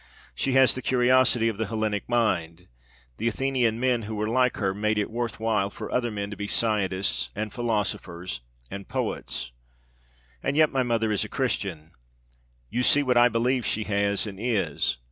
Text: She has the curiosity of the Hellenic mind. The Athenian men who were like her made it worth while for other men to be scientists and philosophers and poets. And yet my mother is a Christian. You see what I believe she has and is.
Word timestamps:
She 0.33 0.53
has 0.53 0.73
the 0.73 0.81
curiosity 0.81 1.47
of 1.47 1.57
the 1.57 1.67
Hellenic 1.67 2.09
mind. 2.09 2.65
The 3.17 3.27
Athenian 3.27 3.79
men 3.79 4.01
who 4.01 4.15
were 4.15 4.27
like 4.27 4.57
her 4.57 4.73
made 4.73 4.97
it 4.97 5.11
worth 5.11 5.39
while 5.39 5.69
for 5.69 5.91
other 5.91 6.09
men 6.09 6.31
to 6.31 6.35
be 6.35 6.47
scientists 6.47 7.29
and 7.35 7.53
philosophers 7.53 8.41
and 8.71 8.87
poets. 8.87 9.51
And 10.41 10.57
yet 10.57 10.71
my 10.71 10.81
mother 10.81 11.11
is 11.11 11.23
a 11.23 11.29
Christian. 11.29 11.91
You 12.71 12.81
see 12.81 13.03
what 13.03 13.15
I 13.15 13.29
believe 13.29 13.63
she 13.63 13.83
has 13.83 14.25
and 14.25 14.39
is. 14.41 14.97